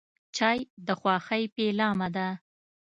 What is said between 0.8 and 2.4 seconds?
د خوښۍ پیلامه ده.